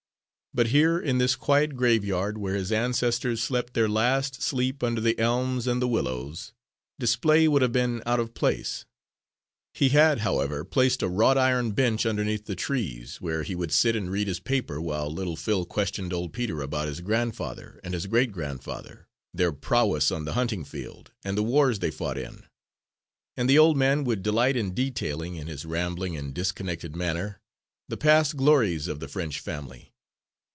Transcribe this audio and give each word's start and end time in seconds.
But 0.53 0.67
here, 0.67 0.99
in 0.99 1.17
this 1.17 1.37
quiet 1.37 1.77
graveyard, 1.77 2.37
where 2.37 2.55
his 2.55 2.73
ancestors 2.73 3.41
slept 3.41 3.73
their 3.73 3.87
last 3.87 4.41
sleep 4.41 4.83
under 4.83 4.99
the 4.99 5.17
elms 5.17 5.65
and 5.65 5.81
the 5.81 5.87
willows, 5.87 6.51
display 6.99 7.47
would 7.47 7.61
have 7.61 7.71
been 7.71 8.03
out 8.05 8.19
of 8.19 8.33
place. 8.33 8.85
He 9.73 9.87
had, 9.95 10.17
however, 10.19 10.65
placed 10.65 11.01
a 11.01 11.07
wrought 11.07 11.37
iron 11.37 11.71
bench 11.71 12.05
underneath 12.05 12.47
the 12.47 12.55
trees, 12.57 13.21
where 13.21 13.43
he 13.43 13.55
would 13.55 13.71
sit 13.71 13.95
and 13.95 14.11
read 14.11 14.27
his 14.27 14.41
paper, 14.41 14.81
while 14.81 15.09
little 15.09 15.37
Phil 15.37 15.63
questioned 15.63 16.11
old 16.11 16.33
Peter 16.33 16.61
about 16.61 16.89
his 16.89 16.99
grandfather 16.99 17.79
and 17.81 17.93
his 17.93 18.05
great 18.07 18.33
grandfather, 18.33 19.07
their 19.33 19.53
prowess 19.53 20.11
on 20.11 20.25
the 20.25 20.33
hunting 20.33 20.65
field, 20.65 21.13
and 21.23 21.37
the 21.37 21.43
wars 21.43 21.79
they 21.79 21.91
fought 21.91 22.17
in; 22.17 22.43
and 23.37 23.49
the 23.49 23.57
old 23.57 23.77
man 23.77 24.03
would 24.03 24.21
delight 24.21 24.57
in 24.57 24.73
detailing, 24.73 25.35
in 25.35 25.47
his 25.47 25.63
rambling 25.65 26.17
and 26.17 26.33
disconnected 26.33 26.93
manner, 26.93 27.39
the 27.87 27.95
past 27.95 28.35
glories 28.35 28.89
of 28.89 28.99
the 28.99 29.07
French 29.07 29.39
family. 29.39 29.87